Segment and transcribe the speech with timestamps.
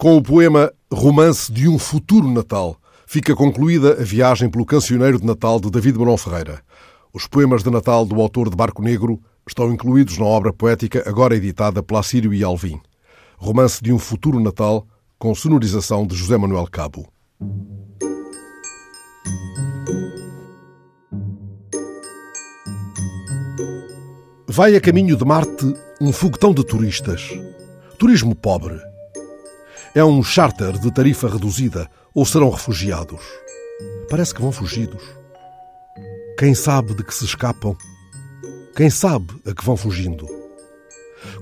[0.00, 2.74] Com o poema Romance de um Futuro Natal,
[3.06, 6.62] fica concluída a viagem pelo Cancioneiro de Natal de David Marão Ferreira.
[7.12, 11.36] Os poemas de Natal do autor de Barco Negro estão incluídos na obra poética agora
[11.36, 12.80] editada pela Sírio e Alvim.
[13.36, 14.86] Romance de um Futuro Natal,
[15.18, 17.06] com sonorização de José Manuel Cabo.
[24.48, 27.38] Vai a caminho de Marte um foguetão de turistas.
[27.98, 28.80] Turismo pobre
[29.94, 33.20] é um charter de tarifa reduzida ou serão refugiados?
[34.08, 35.02] Parece que vão fugidos.
[36.38, 37.76] Quem sabe de que se escapam?
[38.76, 40.28] Quem sabe a que vão fugindo?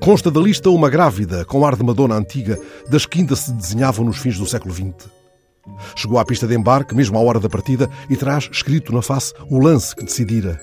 [0.00, 4.04] Consta da lista uma grávida com ar de Madonna antiga, das que ainda se desenhavam
[4.04, 5.10] nos fins do século XX.
[5.96, 9.34] Chegou à pista de embarque, mesmo à hora da partida, e traz escrito na face
[9.50, 10.60] o lance que decidira.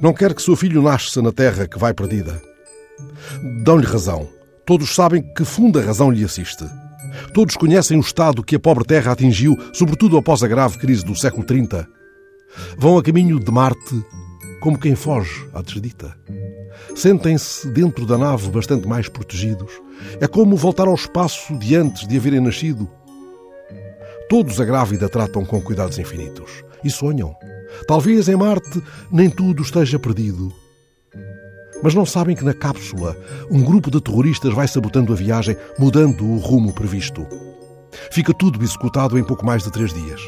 [0.00, 2.42] Não quer que seu filho nasça na terra que vai perdida.
[3.62, 4.41] Dão-lhe razão.
[4.64, 6.64] Todos sabem que funda razão lhe assiste.
[7.34, 11.16] Todos conhecem o estado que a pobre terra atingiu, sobretudo após a grave crise do
[11.16, 11.86] século 30.
[12.78, 14.04] Vão a caminho de Marte
[14.60, 16.16] como quem foge à desdita.
[16.94, 19.72] Sentem-se dentro da nave bastante mais protegidos.
[20.20, 22.88] É como voltar ao espaço de antes de haverem nascido.
[24.28, 27.34] Todos a grávida tratam com cuidados infinitos e sonham.
[27.88, 30.61] Talvez em Marte nem tudo esteja perdido.
[31.82, 33.16] Mas não sabem que na cápsula
[33.50, 37.26] um grupo de terroristas vai sabotando a viagem, mudando o rumo previsto.
[38.10, 40.20] Fica tudo executado em pouco mais de três dias.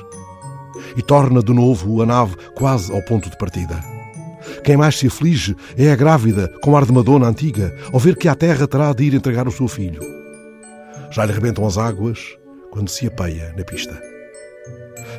[0.96, 3.80] E torna de novo a nave quase ao ponto de partida.
[4.62, 8.28] Quem mais se aflige é a grávida, com ar de Madonna antiga, ao ver que
[8.28, 10.00] à terra terá de ir entregar o seu filho.
[11.10, 12.18] Já lhe rebentam as águas
[12.70, 14.13] quando se apeia na pista.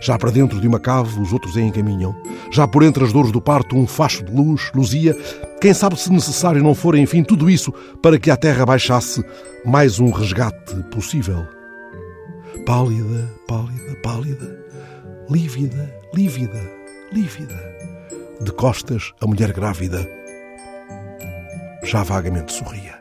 [0.02, 2.16] Já para dentro de uma cave, os outros a encaminham.
[2.52, 5.16] Já por entre as dores do parto, um facho de luz luzia.
[5.60, 7.72] Quem sabe se necessário não for, enfim, tudo isso
[8.02, 9.24] para que a terra baixasse
[9.66, 11.46] mais um resgate possível.
[12.66, 14.60] Pálida, pálida, pálida,
[15.30, 16.62] lívida, lívida,
[17.12, 17.76] lívida.
[18.42, 20.08] De costas, a mulher grávida
[21.84, 23.00] já vagamente sorria.